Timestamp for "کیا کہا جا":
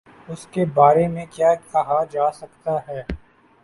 1.31-2.31